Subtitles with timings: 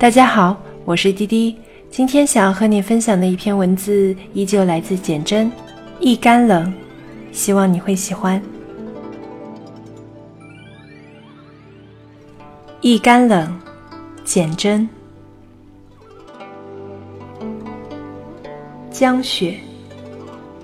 [0.00, 0.56] 大家好，
[0.86, 1.54] 我是滴滴。
[1.90, 5.52] 今天想要和你分享的一篇文字，依旧来自简真，
[6.00, 6.72] 一干冷，
[7.32, 8.40] 希望你会喜欢。
[12.80, 13.60] 一干冷，
[14.24, 14.88] 简真。
[18.90, 19.60] 江雪，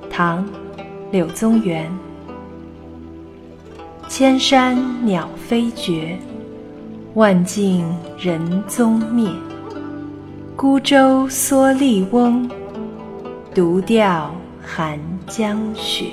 [0.08, 0.48] 唐，
[1.10, 1.86] 柳宗元。
[4.08, 6.16] 千山鸟飞绝。
[7.16, 7.82] 万径
[8.18, 9.26] 人踪灭，
[10.54, 12.46] 孤舟蓑笠翁，
[13.54, 14.30] 独钓
[14.62, 16.10] 寒江雪。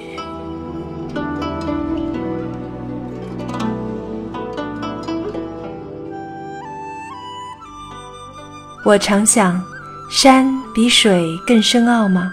[8.86, 9.62] 我常想，
[10.10, 12.32] 山比水更深奥吗？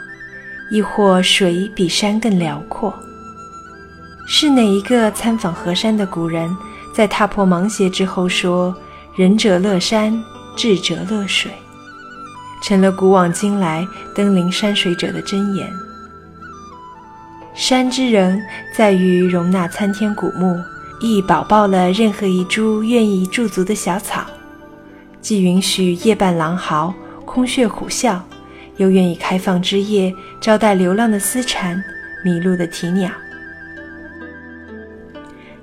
[0.70, 2.94] 亦或水比山更辽阔？
[4.28, 6.48] 是哪一个参访河山的古人？
[6.92, 8.74] 在踏破芒鞋之后说
[9.14, 10.22] ：“仁者乐山，
[10.56, 11.50] 智者乐水”，
[12.62, 15.68] 成了古往今来登临山水者的箴言。
[17.54, 18.40] 山之仁
[18.74, 20.56] 在于容纳参天古木，
[21.00, 24.24] 亦保抱了任何一株愿意驻足的小草，
[25.20, 28.18] 既允许夜半狼嚎、空穴虎啸，
[28.76, 31.82] 又愿意开放枝叶，招待流浪的丝蝉、
[32.24, 33.10] 迷路的啼鸟。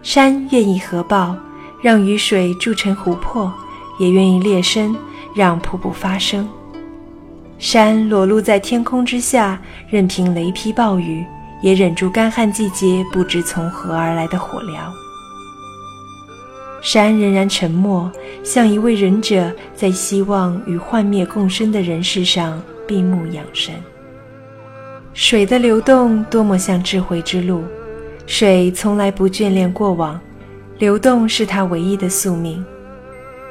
[0.01, 1.35] 山愿意合抱，
[1.81, 3.51] 让雨水筑成湖泊；
[3.99, 4.95] 也愿意裂身，
[5.35, 6.47] 让瀑布发生。
[7.59, 11.25] 山裸露在天空之下，任凭雷劈暴雨，
[11.61, 14.75] 也忍住干旱季节不知从何而来的火燎。
[16.81, 18.09] 山仍然沉默，
[18.43, 23.73] 像一位忍者在希望与幻灭共生的人世上闭目养神。
[25.13, 27.63] 水的流动多么像智慧之路。
[28.27, 30.19] 水从来不眷恋过往，
[30.79, 32.63] 流动是它唯一的宿命。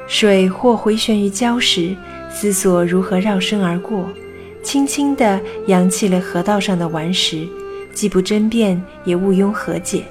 [0.05, 1.95] 水或回旋于礁石，
[2.29, 4.07] 思索如何绕身而过，
[4.61, 7.47] 轻轻地扬起了河道上的顽石，
[7.91, 10.03] 既不争辩，也毋庸和解，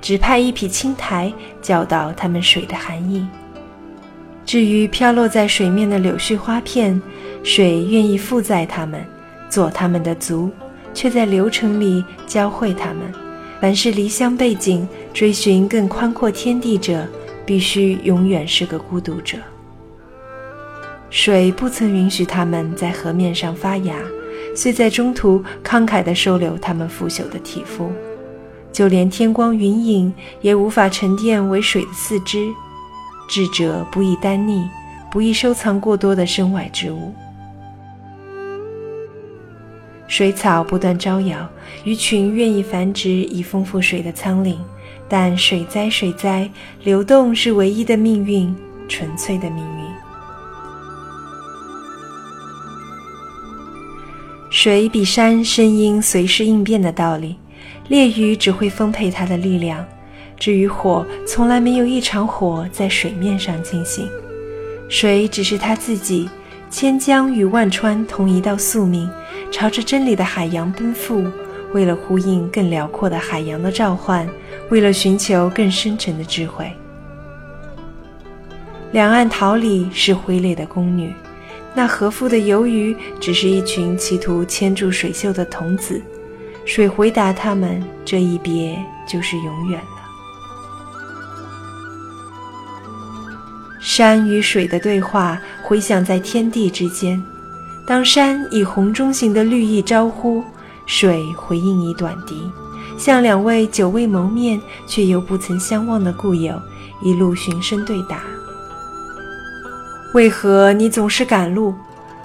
[0.00, 3.24] 只派一匹青苔教导他们水的含义。
[4.44, 7.00] 至于飘落在水面的柳絮花片，
[7.44, 9.00] 水愿意负载它们，
[9.48, 10.50] 做它们的足，
[10.92, 13.27] 却在流程里教会它们。
[13.60, 17.06] 凡是离乡背井、追寻更宽阔天地者，
[17.44, 19.36] 必须永远是个孤独者。
[21.10, 23.96] 水不曾允许他们在河面上发芽，
[24.54, 27.90] 虽在中途慷慨地收留他们腐朽的体肤，
[28.70, 32.48] 就连天光云影也无法沉淀为水的四肢。
[33.28, 34.68] 智者不宜单溺，
[35.10, 37.12] 不宜收藏过多的身外之物。
[40.08, 41.46] 水草不断招摇，
[41.84, 44.58] 鱼群愿意繁殖以丰富水的苍岭，
[45.06, 46.50] 但水灾水灾，
[46.82, 48.52] 流动是唯一的命运，
[48.88, 49.84] 纯粹的命运。
[54.50, 57.36] 水比山深因随时应变的道理，
[57.88, 59.84] 猎鱼只会丰沛它的力量。
[60.38, 64.08] 至于火，从来没有一场火在水面上进行，
[64.88, 66.30] 水只是它自己。
[66.70, 69.08] 千江与万川同一道宿命，
[69.50, 71.24] 朝着真理的海洋奔赴，
[71.72, 74.28] 为了呼应更辽阔的海洋的召唤，
[74.70, 76.70] 为了寻求更深沉的智慧。
[78.92, 81.12] 两岸桃李是挥泪的宫女，
[81.74, 86.00] 那和服的游鱼只是一群企图牵住水袖的童子。
[86.64, 89.86] 水回答他们：这一别就是永远了。
[93.80, 97.22] 山与水的对话回响在天地之间。
[97.88, 100.44] 当山以红钟形的绿意招呼，
[100.84, 102.52] 水回应以短笛，
[102.98, 106.60] 像两位久未谋面却又不曾相忘的故友，
[107.02, 108.20] 一路循声对答。
[110.12, 111.74] 为何你总是赶路？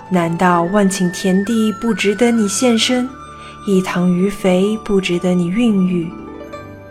[0.09, 3.07] 难道万顷田地不值得你献身？
[3.65, 6.11] 一塘鱼肥不值得你孕育？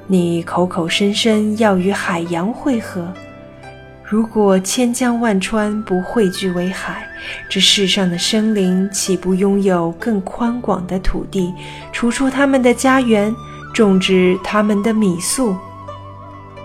[0.06, 3.06] 你口口声声要与海洋汇合。
[4.02, 7.06] 如果千江万川不汇聚为海，
[7.48, 11.52] 这世上的生灵岂不拥有更宽广的土地，
[11.92, 13.34] 除出他们的家园，
[13.72, 15.56] 种植他们的米粟？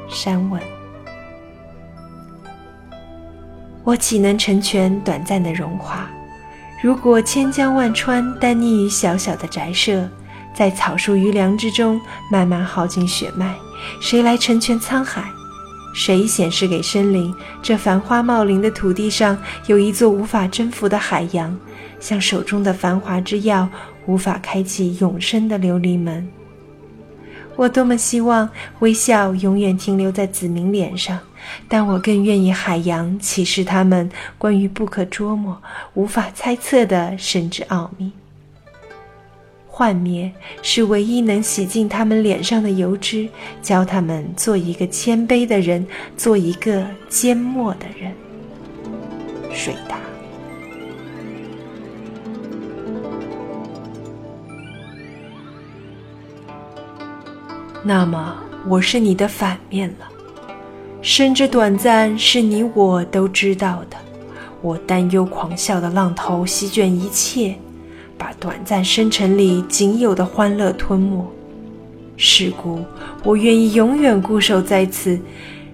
[0.09, 0.61] 山问：
[3.83, 6.07] 我岂能成全短暂的荣华？
[6.81, 10.07] 如果千江万川单溺于小小的宅舍，
[10.53, 11.99] 在草树余粮之中
[12.31, 13.55] 慢慢耗尽血脉，
[14.01, 15.23] 谁来成全沧海？
[15.97, 19.35] 谁显示给生灵，这繁花茂林的土地上
[19.65, 21.57] 有一座无法征服的海洋，
[21.99, 23.67] 像手中的繁华之钥，
[24.05, 26.25] 无法开启永生的琉璃门。
[27.55, 28.47] 我多么希望
[28.77, 31.17] 微笑永远停留在子民脸上，
[31.67, 34.07] 但我更愿意海洋启示他们
[34.37, 35.59] 关于不可捉摸、
[35.95, 38.11] 无法猜测的神之奥秘。
[39.77, 40.31] 幻灭
[40.63, 43.29] 是唯一能洗净他们脸上的油脂，
[43.61, 45.85] 教他们做一个谦卑的人，
[46.17, 48.11] 做一个缄默的人。
[49.53, 49.99] 水答。
[57.83, 58.35] 那么，
[58.67, 60.07] 我是你的反面了。
[61.03, 63.97] 生之短暂，是你我都知道的。
[64.63, 67.55] 我担忧狂笑的浪头席卷一切。
[68.17, 71.23] 把短暂生辰里仅有的欢乐吞没，
[72.17, 72.83] 是故
[73.23, 75.19] 我愿意永远固守在此。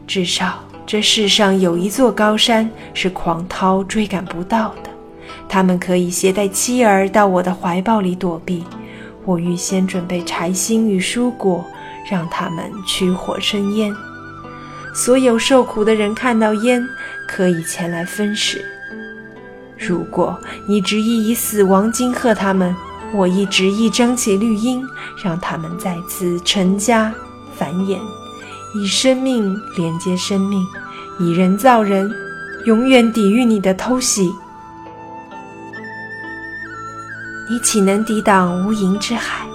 [0.06, 4.90] 至少这世上有一座高山是狂涛追赶不到的。
[5.48, 8.64] 他们可以携带妻儿到我的怀抱里躲避。
[9.26, 11.64] 我预先准备柴薪与蔬果，
[12.12, 13.96] 让他们取火生烟。
[14.94, 16.86] 所有受苦的人看到烟，
[17.28, 18.66] 可以前来分食。
[19.86, 22.74] 如果你执意以死亡惊吓他们，
[23.14, 24.82] 我亦执意张起绿荫，
[25.22, 27.14] 让他们再次成家
[27.56, 27.98] 繁衍，
[28.76, 30.66] 以生命连接生命，
[31.20, 32.10] 以人造人，
[32.66, 34.32] 永远抵御你的偷袭。
[37.50, 39.46] 你岂能抵挡无垠之海？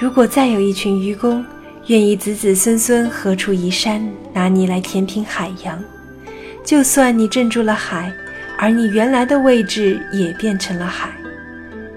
[0.00, 1.44] 如果再有一群愚公，
[1.88, 5.82] 愿意子子孙孙何出一山，拿你来填平海洋，
[6.64, 8.12] 就算你镇住了海。
[8.62, 11.10] 而你原来的位置也变成了海。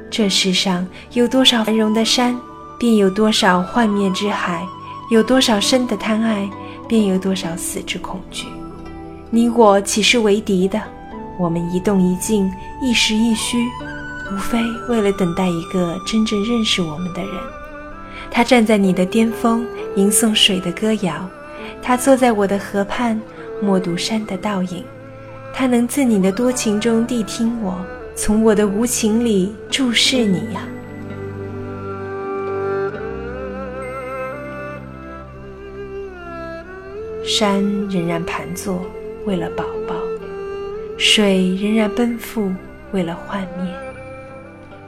[0.10, 0.84] 这世上
[1.14, 2.36] 有多少繁荣的山，
[2.80, 4.64] 便有多少幻灭之海；
[5.12, 6.50] 有多少生的贪爱，
[6.88, 8.48] 便有多少死之恐惧。
[9.30, 10.82] 你我岂是为敌的？
[11.38, 12.52] 我们一动一静，
[12.82, 13.64] 一时一虚，
[14.32, 14.58] 无非
[14.90, 17.32] 为了等待一个真正认识我们的人。
[18.32, 19.64] 他站在你的巅峰，
[19.96, 21.30] 吟诵水的歌谣；
[21.80, 23.22] 他坐在我的河畔，
[23.62, 24.84] 默读山的倒影。
[25.58, 27.80] 他能自你的多情中谛听我，
[28.14, 30.68] 从我的无情里注视你呀。
[37.24, 38.86] 山仍然盘坐，
[39.26, 39.96] 为了宝宝；
[40.98, 42.52] 水仍然奔赴，
[42.92, 43.74] 为了幻灭。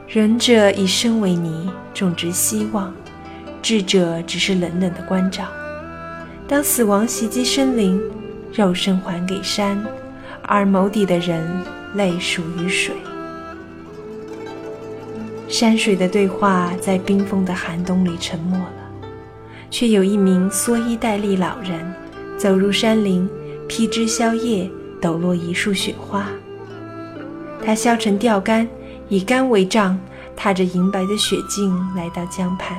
[0.06, 2.92] 仁者以身为泥，种植希望；
[3.62, 5.44] 智者只是冷冷的关照。
[6.46, 7.98] 当死亡袭击生灵，
[8.52, 9.82] 肉身还给山。
[10.48, 11.62] 而眸底的人
[11.94, 12.94] 泪属于水，
[15.46, 18.72] 山水的对话在冰封的寒冬里沉默了。
[19.70, 21.94] 却有一名蓑衣戴笠老人
[22.38, 23.28] 走入山林，
[23.68, 24.70] 披枝削叶，
[25.02, 26.26] 抖落一束雪花。
[27.62, 28.66] 他削成钓竿，
[29.10, 30.00] 以竿为杖，
[30.34, 32.78] 踏着银白的雪径来到江畔。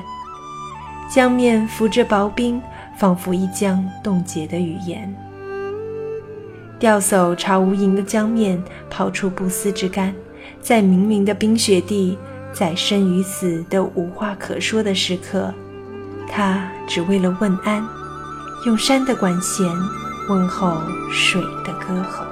[1.08, 2.60] 江面浮着薄冰，
[2.98, 5.29] 仿佛一江冻结的语言。
[6.80, 10.14] 钓叟朝无垠的江面抛出不思之竿，
[10.62, 12.16] 在明明的冰雪地，
[12.54, 15.52] 在生与死都无话可说的时刻，
[16.26, 17.86] 他只为了问安，
[18.64, 19.66] 用山的管弦
[20.30, 22.29] 问候水的歌喉。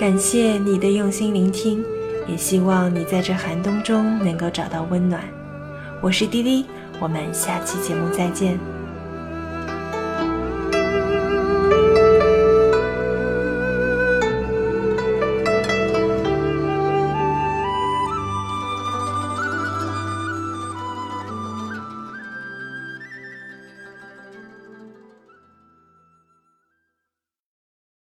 [0.00, 1.84] 感谢你的用心聆听，
[2.26, 5.22] 也希望你在这寒冬中能够找到温暖。
[6.00, 6.64] 我是滴滴，
[6.98, 8.79] 我们下期节目再见。